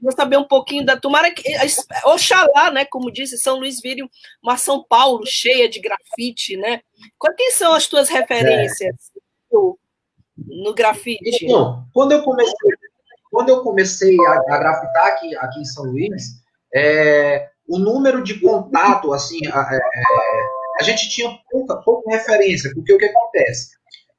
[0.00, 0.98] Vou saber um pouquinho da.
[0.98, 1.42] Tomara que.
[2.04, 2.84] Oxalá, né?
[2.84, 4.02] Como disse, São Luís vire
[4.42, 6.82] uma São Paulo cheia de grafite, né?
[7.16, 9.20] Quais são as tuas referências é.
[9.52, 9.78] no,
[10.36, 11.44] no grafite?
[11.44, 12.70] Então, quando eu comecei,
[13.30, 16.42] quando eu comecei a, a grafitar aqui, aqui em São Luís,
[16.74, 22.92] é, o número de contato, assim, a, é, a gente tinha pouca, pouca referência, porque
[22.92, 23.72] o que acontece?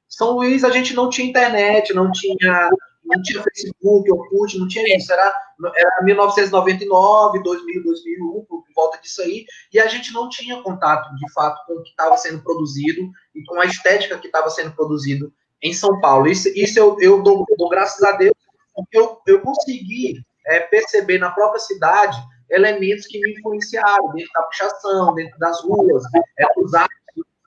[0.08, 2.70] São Luís a gente não tinha internet, não tinha,
[3.04, 5.12] não tinha Facebook, Orkut, não tinha isso.
[5.12, 5.34] Era,
[5.76, 11.34] era 1999, 2000, 2001, por volta disso aí, e a gente não tinha contato, de
[11.34, 15.34] fato, com o que estava sendo produzido e com a estética que estava sendo produzido
[15.64, 16.28] em São Paulo.
[16.28, 18.36] Isso, isso eu, eu dou, dou graças a Deus,
[18.76, 24.44] porque eu, eu consegui é, perceber na própria cidade elementos que me influenciaram dentro da
[24.44, 26.04] puxação, dentro das ruas,
[26.38, 26.72] é, dos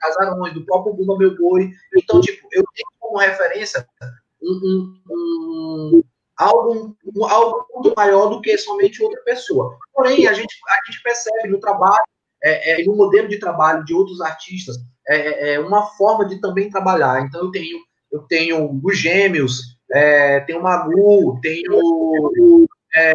[0.00, 1.70] casarões, do próprio Bumba Meu Boi.
[1.96, 3.86] Então, tipo, eu tenho como referência
[4.42, 6.02] um, um,
[6.36, 9.76] algo, um, algo muito maior do que somente outra pessoa.
[9.92, 12.04] Porém, a gente, a gente percebe no trabalho,
[12.42, 14.76] é, é, no modelo de trabalho de outros artistas,
[15.08, 17.22] é, é, é uma forma de também trabalhar.
[17.22, 17.78] Então, eu tenho,
[18.10, 23.14] eu tenho os gêmeos, é, tenho o Magu, tenho é,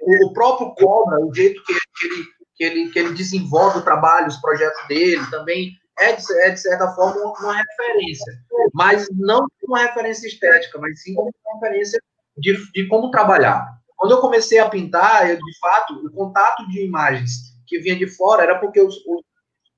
[0.00, 2.24] o próprio Cobra, o jeito que, ele,
[2.56, 6.60] que, ele, que ele desenvolve o trabalho, os projetos dele, também é de, é, de
[6.60, 8.32] certa forma, uma, uma, referência.
[8.72, 12.00] Mas não uma referência estética, mas sim uma referência
[12.36, 13.66] de, de como trabalhar.
[13.96, 18.06] Quando eu comecei a pintar, eu, de fato, o contato de imagens que vinha de
[18.06, 19.22] fora era porque os, os,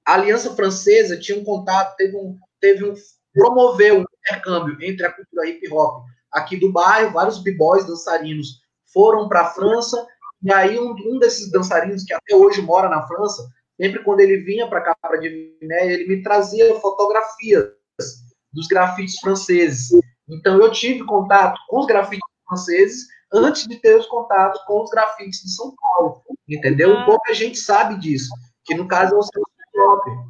[0.05, 2.95] a Aliança Francesa tinha um contato, teve um, teve um
[3.33, 8.61] promoveu um intercâmbio entre a cultura hip hop aqui do bairro, vários b-boys dançarinos
[8.97, 10.07] foram para a França,
[10.43, 13.47] e aí um, um, desses dançarinos que até hoje mora na França,
[13.79, 17.73] sempre quando ele vinha para cá, para Diviné, ele me trazia fotografias
[18.55, 19.91] dos grafites franceses.
[20.27, 24.89] Então eu tive contato com os grafites franceses antes de ter os contatos com os
[24.89, 26.97] grafites de São Paulo, entendeu?
[26.97, 27.05] Ah.
[27.05, 28.31] Pouca gente sabe disso,
[28.65, 30.25] que no caso é o seu próprio.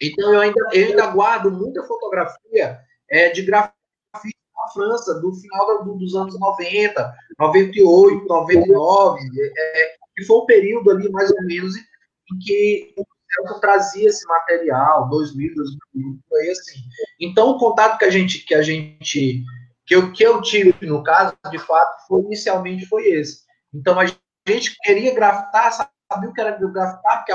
[0.00, 2.78] Então eu ainda, eu ainda guardo muita fotografia
[3.10, 3.77] é, de grafite
[4.58, 9.20] na França, do final do, dos anos 90, 98, 99,
[9.56, 14.26] é, que foi um período ali mais ou menos em que o Celso trazia esse
[14.26, 16.80] material, 2000, 2000, foi assim.
[17.20, 19.44] Então o contato que a gente que a gente
[19.86, 23.44] que eu, que eu tive no caso, de fato, foi, inicialmente foi esse.
[23.72, 27.32] Então a gente queria grafitar, sabia o que era grafitar, porque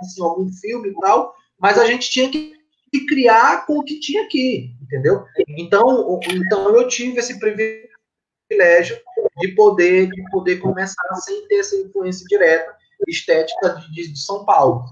[0.00, 2.53] assim, algum filme e tal, mas a gente tinha que
[3.00, 5.24] criar com o que tinha aqui, entendeu?
[5.48, 9.00] Então, então eu tive esse privilégio
[9.38, 12.74] de poder de poder começar sem ter essa influência direta
[13.08, 14.84] estética de, de São Paulo.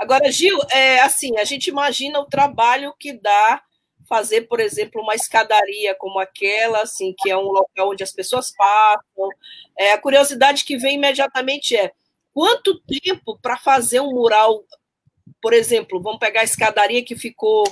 [0.00, 3.62] Agora, Gil, é assim, a gente imagina o trabalho que dá
[4.08, 8.52] fazer, por exemplo, uma escadaria como aquela, assim, que é um local onde as pessoas
[8.54, 9.28] passam.
[9.78, 11.92] É, a curiosidade que vem imediatamente é
[12.32, 14.64] quanto tempo para fazer um mural,
[15.44, 17.64] por exemplo, vamos pegar a escadaria que ficou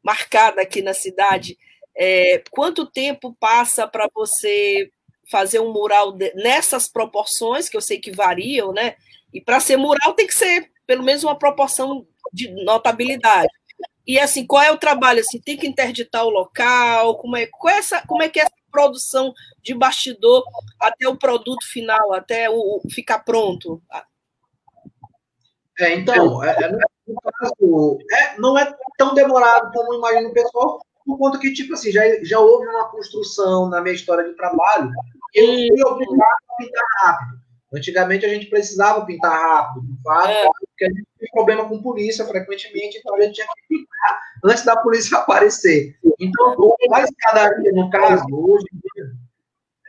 [0.00, 1.58] marcada aqui na cidade.
[1.96, 4.88] É, quanto tempo passa para você
[5.28, 8.94] fazer um mural de, nessas proporções, que eu sei que variam, né?
[9.34, 13.48] E para ser mural tem que ser pelo menos uma proporção de notabilidade.
[14.06, 15.18] E assim, qual é o trabalho?
[15.18, 17.16] Assim, tem que interditar o local?
[17.16, 20.44] Como é, qual é essa, como é que é essa produção de bastidor
[20.80, 23.82] até o produto final, até o, o ficar pronto?
[25.80, 26.54] É, então, é,
[27.08, 27.98] é, no caso,
[28.38, 32.38] não é tão demorado como imagina o pessoal, por conta que, tipo assim, já, já
[32.38, 34.92] houve uma construção na minha história de trabalho
[35.34, 37.38] eu fui obrigado a pintar rápido.
[37.72, 40.44] Antigamente a gente precisava pintar rápido, de fato, é.
[40.44, 44.64] porque a gente tinha problema com polícia frequentemente, então a gente tinha que pintar antes
[44.64, 45.94] da polícia aparecer.
[46.18, 49.12] Então, a escadaria, no caso, hoje em dia,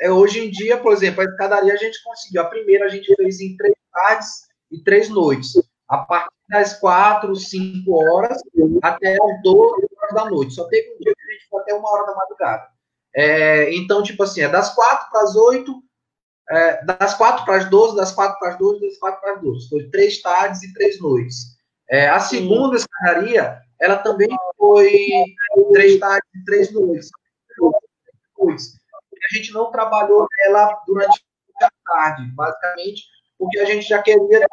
[0.02, 2.42] é, hoje em dia, por exemplo, a escadaria a gente conseguiu.
[2.42, 4.30] A primeira a gente fez em três tardes
[4.72, 5.54] e três noites.
[5.88, 8.42] A partir das quatro, cinco horas,
[8.82, 10.56] até as 12 horas da noite.
[10.56, 12.68] Só teve um dia que a gente foi até uma hora da madrugada.
[13.16, 15.82] É, então, tipo assim, é das quatro para as oito,
[16.50, 19.42] é, das quatro para as 12, das quatro para as 12, das quatro para as
[19.42, 19.70] 12.
[19.70, 21.58] Foi três tardes e três noites.
[21.88, 25.08] É, a segunda escadaria, ela também foi
[25.74, 27.10] três tardes e três noites.
[29.32, 31.24] A gente não trabalhou ela durante
[31.62, 33.04] a tarde, basicamente,
[33.40, 34.46] porque a gente já queria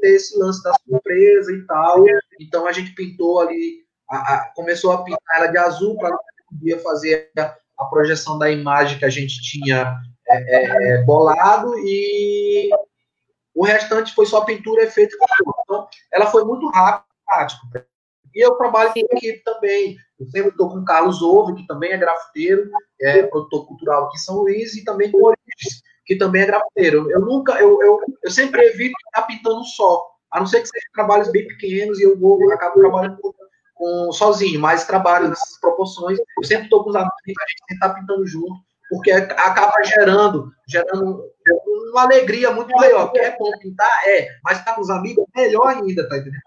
[0.00, 2.04] ter esse lance da surpresa e tal.
[2.40, 6.18] Então a gente pintou ali, a, a, começou a pintar ela de azul para
[6.50, 9.96] poder fazer a, a projeção da imagem que a gente tinha
[10.28, 12.68] é, é, bolado e
[13.54, 15.16] o restante foi só pintura, efeito.
[15.64, 17.86] Então, ela foi muito rápida, prática.
[18.34, 19.96] E eu trabalho com equipe também.
[20.18, 24.16] Eu sempre estou com o Carlos Ovo, que também é grafiteiro, é produtor cultural aqui
[24.16, 27.10] em São Luís, e também com o Origens, que também é grafiteiro.
[27.10, 30.92] Eu nunca, eu, eu, eu sempre evito estar pintando só, a não ser que sejam
[30.94, 33.18] trabalhos bem pequenos e eu vou, acabo trabalhando
[33.74, 36.18] com, sozinho, mas trabalho nessas proporções.
[36.18, 38.60] Eu sempre estou com os amigos, a gente está pintando junto
[38.92, 41.24] porque acaba gerando, gerando
[41.90, 43.10] uma alegria muito maior.
[43.10, 43.90] Que é bom pintar?
[44.06, 46.42] É, mas estar tá com os amigos, melhor ainda, tá entendendo?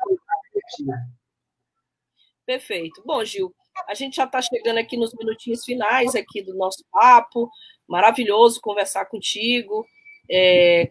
[2.45, 3.01] Perfeito.
[3.03, 3.51] Bom, Gil,
[3.87, 7.49] a gente já está chegando aqui nos minutinhos finais aqui do nosso papo.
[7.87, 9.85] Maravilhoso conversar contigo.
[10.29, 10.89] É,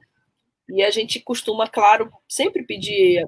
[0.68, 3.26] e a gente costuma, claro, sempre pedir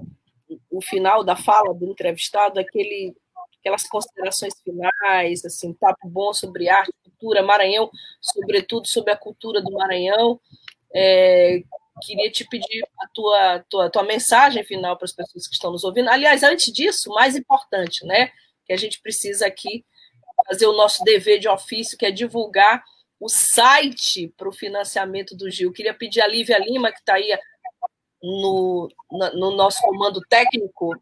[0.70, 3.14] o final da fala do entrevistado, aquele,
[3.58, 7.90] aquelas considerações finais, assim, papo bom sobre arte, cultura, Maranhão,
[8.20, 10.40] sobretudo sobre a cultura do Maranhão.
[10.94, 11.62] É,
[12.02, 15.84] queria te pedir a tua, tua, tua mensagem final para as pessoas que estão nos
[15.84, 16.08] ouvindo.
[16.08, 18.30] Aliás, antes disso, mais importante, né?
[18.66, 19.84] Que a gente precisa aqui
[20.46, 22.82] fazer o nosso dever de ofício, que é divulgar
[23.18, 25.72] o site para o financiamento do Gil.
[25.72, 27.36] Queria pedir a Lívia Lima, que está aí
[28.22, 30.94] no, no nosso comando técnico,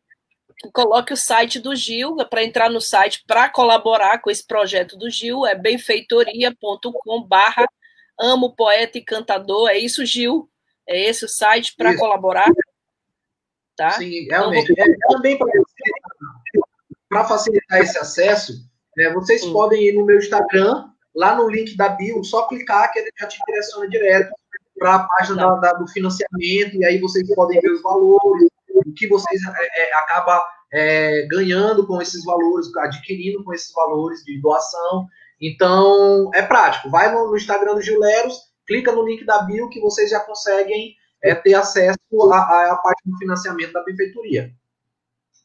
[0.58, 4.96] que coloque o site do Gil, para entrar no site para colaborar com esse projeto
[4.96, 7.66] do Gil, é benfeitoria.com barra
[8.18, 10.48] amo poeta e cantador, é isso, Gil?
[10.86, 12.50] É esse o site para colaborar?
[13.76, 13.90] Tá?
[13.92, 14.70] Sim, realmente.
[14.70, 14.94] Então, vou...
[14.94, 15.63] é, também para
[17.22, 18.52] facilitar esse acesso,
[18.96, 19.52] né, vocês Sim.
[19.52, 23.28] podem ir no meu Instagram, lá no link da bio, só clicar que ele já
[23.28, 24.30] te direciona direto
[24.76, 28.92] para a página da, da, do financiamento, e aí vocês podem ver os valores, o
[28.92, 30.42] que vocês é, é, acabam
[30.72, 35.06] é, ganhando com esses valores, adquirindo com esses valores de doação.
[35.40, 36.90] Então, é prático.
[36.90, 38.36] Vai no, no Instagram do Gileros,
[38.66, 41.98] clica no link da bio que vocês já conseguem é, ter acesso
[42.32, 44.50] à, à parte do financiamento da prefeitura.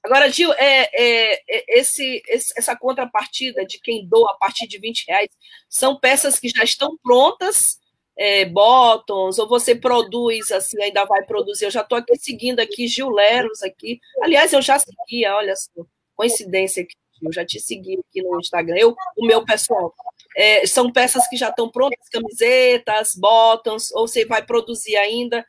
[0.04, 5.06] Agora, Gil, é, é, é esse, essa contrapartida de quem doa a partir de 20
[5.08, 5.30] reais
[5.68, 7.80] são peças que já estão prontas,
[8.18, 11.66] é, bottoms, ou você produz, assim, ainda vai produzir.
[11.66, 14.00] Eu já estou aqui seguindo aqui Gil Leros aqui.
[14.22, 15.70] Aliás, eu já seguia, olha só,
[16.16, 19.94] coincidência aqui, eu já te segui aqui no Instagram, eu, o meu pessoal.
[20.36, 25.46] É, são peças que já estão prontas, camisetas, bottoms, ou você vai produzir ainda?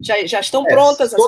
[0.00, 1.12] Já, já estão é, prontas?
[1.12, 1.20] As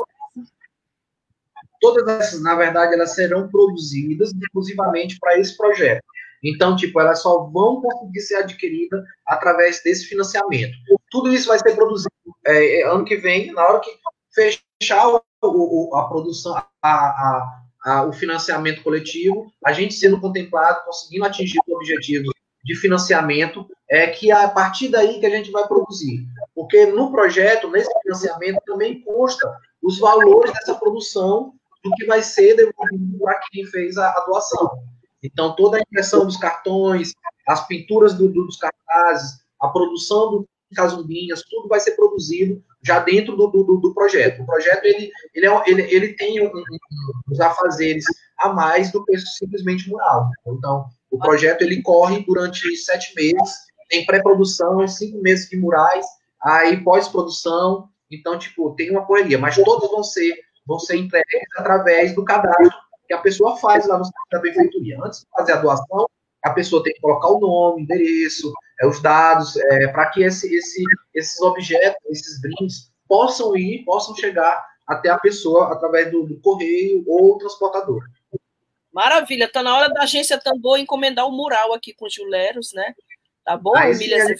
[1.85, 6.03] todas essas, na verdade, elas serão produzidas exclusivamente para esse projeto.
[6.43, 10.75] Então, tipo, elas só vão conseguir ser adquiridas através desse financiamento.
[11.11, 12.11] Tudo isso vai ser produzido
[12.47, 13.91] é, é ano que vem, na hora que
[14.35, 20.85] fechar o, o, a produção, a, a, a, o financiamento coletivo, a gente sendo contemplado,
[20.87, 22.33] conseguindo atingir o objetivo
[22.65, 26.27] de financiamento, é que a partir daí que a gente vai produzir.
[26.55, 31.53] Porque no projeto, nesse financiamento, também consta os valores dessa produção
[31.85, 34.83] do que vai ser devolvido para quem fez a, a, doação.
[35.23, 37.13] Então, toda a impressão dos cartões,
[37.47, 42.99] as pinturas do, do, dos cartazes, a produção dos casumbinhas, tudo vai ser produzido já
[42.99, 44.43] dentro do, do, do projeto.
[44.43, 48.05] O projeto ele, ele, é, ele, ele tem um, um, afazeres
[48.39, 50.31] a mais do que simplesmente mural.
[50.47, 53.55] Então, o projeto ele corre durante sete meses,
[53.89, 56.05] tem pré-produção, cinco meses de murais,
[56.43, 62.15] aí pós-produção, então, tipo, tem uma correria, mas todos vão ser vão ser entregues através
[62.15, 62.71] do cadastro
[63.07, 64.99] que a pessoa faz lá no site da prefeitura.
[65.05, 66.09] Antes de fazer a doação,
[66.43, 70.55] a pessoa tem que colocar o nome, endereço, é, os dados, é, para que esse,
[70.55, 70.83] esse,
[71.15, 77.05] esses objetos, esses brindes, possam ir, possam chegar até a pessoa através do, do correio
[77.07, 78.03] ou transportador.
[78.93, 82.73] Maravilha, tá na hora da agência Tambor encomendar o um mural aqui com os Juleros,
[82.73, 82.95] né?
[83.45, 84.23] Tá bom, ah, Emília?
[84.23, 84.37] É,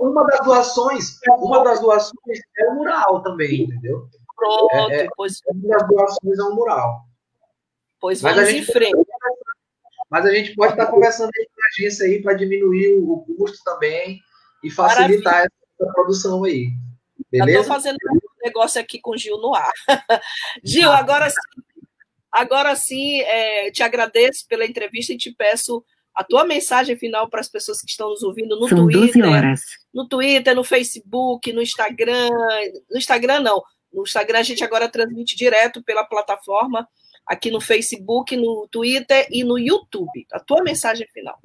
[0.00, 4.08] uma das doações, uma das doações é o mural também, entendeu?
[4.36, 5.40] Pronto, é, é, pois.
[5.46, 7.06] Uma das doações é o mural.
[8.00, 9.06] Pois mas vamos em frente.
[10.10, 13.58] Mas a gente pode estar conversando com a agência aí para diminuir o, o, custo
[13.64, 14.20] também
[14.62, 15.52] e facilitar Maravilha.
[15.80, 16.68] essa produção aí.
[17.30, 17.60] Beleza?
[17.60, 19.72] Estou fazendo um negócio aqui com o Gil no ar.
[20.62, 21.62] Gil, agora sim,
[22.30, 25.84] agora sim é, te agradeço pela entrevista e te peço
[26.14, 29.22] a tua mensagem final para as pessoas que estão nos ouvindo no São Twitter,
[29.92, 32.30] no Twitter, no Facebook, no Instagram,
[32.90, 33.62] no Instagram não,
[33.92, 36.86] no Instagram a gente agora transmite direto pela plataforma,
[37.26, 40.26] aqui no Facebook, no Twitter e no YouTube.
[40.32, 41.38] A tua mensagem final.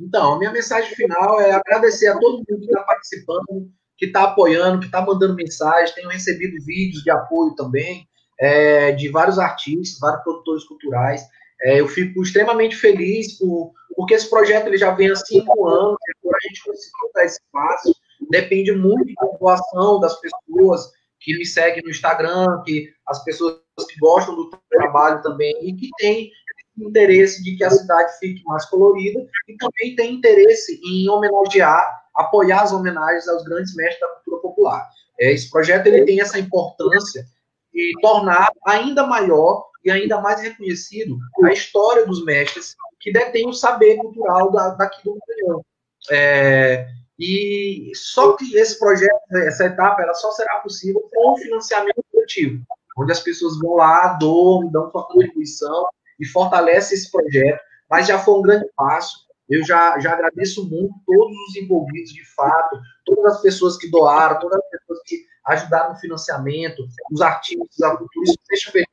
[0.00, 4.22] Então, a minha mensagem final é agradecer a todo mundo que está participando, que está
[4.24, 5.94] apoiando, que está mandando mensagem.
[5.94, 8.08] Tenho recebido vídeos de apoio também
[8.38, 11.22] é, de vários artistas, vários produtores culturais.
[11.62, 15.96] É, eu fico extremamente feliz por, porque esse projeto ele já vem há cinco anos,
[16.22, 17.94] agora a gente conseguiu dar esse passo.
[18.30, 23.98] Depende muito da atuação das pessoas que me seguem no Instagram, que as pessoas que
[24.00, 26.30] gostam do trabalho também e que têm
[26.78, 32.62] interesse de que a cidade fique mais colorida e também tem interesse em homenagear, apoiar
[32.62, 34.88] as homenagens aos grandes mestres da cultura popular.
[35.18, 37.26] É, esse projeto ele tem essa importância
[37.72, 43.54] de tornar ainda maior e ainda mais reconhecido a história dos mestres que detêm o
[43.54, 45.64] saber cultural da, daqui do Maranhão.
[46.10, 46.86] É,
[47.18, 52.62] e só que esse projeto, essa etapa, ela só será possível com financiamento coletivo,
[52.98, 55.86] onde as pessoas vão lá, doam, dão sua contribuição
[56.20, 57.60] e fortalece esse projeto.
[57.90, 59.26] Mas já foi um grande passo.
[59.48, 64.38] Eu já, já agradeço muito todos os envolvidos, de fato, todas as pessoas que doaram,
[64.38, 68.86] todas as pessoas que ajudaram no financiamento, os artistas, a cultura, isso deixa feliz,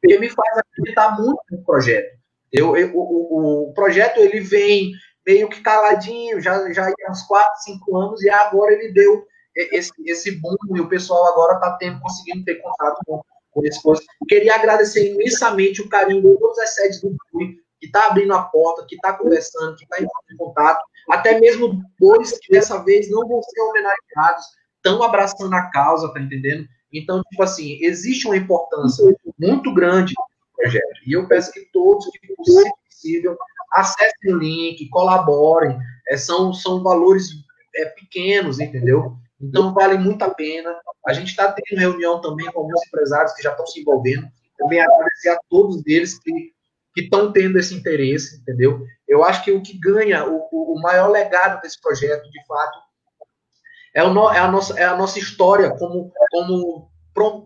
[0.00, 2.18] porque me faz acreditar muito no projeto.
[2.52, 4.92] Eu, eu o, o, projeto ele vem
[5.26, 9.92] meio que caladinho, já, já há uns 4, 5 anos, e agora ele deu esse,
[10.06, 14.06] esse boom, e o pessoal agora está conseguindo ter contato com, com esse posto.
[14.26, 18.42] Queria agradecer imensamente o carinho de todas as sedes do CUI, que está abrindo a
[18.42, 23.26] porta, que está conversando, que está em contato, até mesmo dois que dessa vez não
[23.28, 24.46] vão ser homenageados,
[24.92, 26.66] estão abraçando a causa, tá entendendo?
[26.92, 29.04] Então, tipo assim, existe uma importância
[29.38, 31.00] muito grande no projeto.
[31.06, 33.36] E eu peço que todos, que possível,
[33.72, 35.78] acessem o link, colaborem.
[36.08, 37.28] É, são, são valores
[37.76, 39.16] é, pequenos, entendeu?
[39.40, 40.74] Então, vale muito a pena.
[41.06, 44.26] A gente está tendo reunião também com alguns empresários que já estão se envolvendo.
[44.56, 46.52] Também agradecer a todos eles que
[46.96, 48.84] estão tendo esse interesse, entendeu?
[49.06, 52.78] Eu acho que o que ganha, o, o maior legado desse projeto, de fato,
[53.98, 56.88] é, o, é, a, nossa, é a nossa história como, como,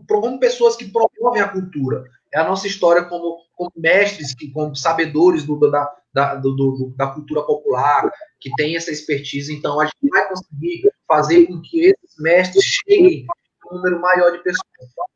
[0.07, 2.05] como pessoas que promovem a cultura.
[2.30, 6.94] É a nossa história como, como mestres, que, como sabedores do, da, da, do, do,
[6.94, 9.55] da cultura popular, que tem essa expertise.
[9.55, 13.24] Então, a gente vai conseguir fazer com que esses mestres cheguem
[13.64, 14.66] a um número maior de pessoas.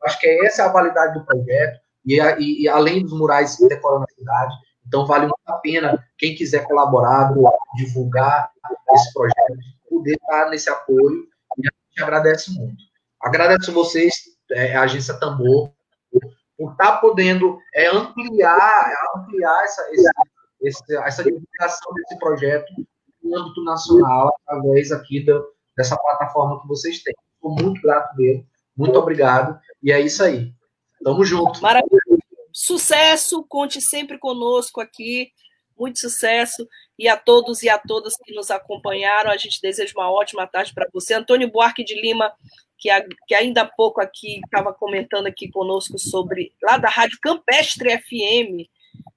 [0.04, 3.68] Acho que essa é a validade do projeto, e, e, e além dos murais que
[3.68, 4.54] decoram na cidade.
[4.86, 7.34] Então, vale muito a pena quem quiser colaborar,
[7.76, 8.50] divulgar
[8.94, 11.26] esse projeto, poder estar nesse apoio,
[11.58, 12.76] e a gente agradece muito.
[13.20, 14.14] Agradeço vocês,
[14.50, 15.72] é, a Agência Tambor,
[16.56, 19.82] por estar podendo é, ampliar, ampliar essa,
[20.62, 22.72] essa, essa divulgação desse projeto
[23.22, 25.24] no âmbito nacional, através aqui
[25.76, 27.14] dessa plataforma que vocês têm.
[27.34, 28.46] Estou muito grato mesmo.
[28.76, 29.58] Muito obrigado.
[29.82, 30.52] E é isso aí.
[31.02, 31.60] Tamo junto.
[31.60, 32.00] Maravilha.
[32.52, 35.30] Sucesso, conte sempre conosco aqui.
[35.78, 36.66] Muito sucesso.
[36.98, 40.72] E a todos e a todas que nos acompanharam, a gente deseja uma ótima tarde
[40.72, 41.14] para você.
[41.14, 42.32] Antônio Buarque de Lima,
[42.78, 47.18] que, a, que ainda há pouco aqui estava comentando aqui conosco sobre, lá da Rádio
[47.20, 48.68] Campestre FM,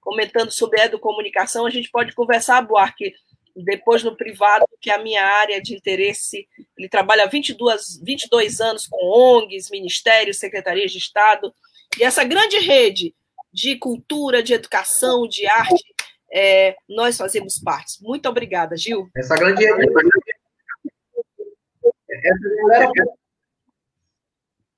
[0.01, 1.65] comentando sobre educomunicação.
[1.65, 3.13] A gente pode conversar, Buarque,
[3.55, 6.47] depois no privado, que é a minha área de interesse.
[6.77, 11.53] Ele trabalha 22, 22 anos com ONGs, ministérios, secretarias de Estado.
[11.97, 13.13] E essa grande rede
[13.51, 15.95] de cultura, de educação, de arte,
[16.31, 18.01] é, nós fazemos parte.
[18.03, 19.09] Muito obrigada, Gil.
[19.15, 19.65] Essa grande.
[19.65, 19.77] Essa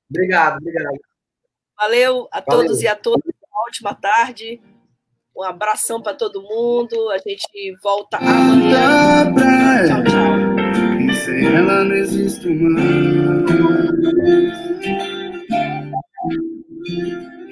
[0.10, 1.00] Obrigado, obrigado.
[1.78, 2.66] Valeu a Valeu.
[2.66, 3.24] todos e a todas.
[3.26, 4.62] Uma ótima tarde.
[5.36, 7.10] Um abração para todo mundo.
[7.10, 9.34] A gente volta amanhã.
[9.88, 11.00] Tchau, tchau.
[11.00, 13.92] E sem ela não existe mais.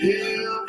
[0.01, 0.68] Eu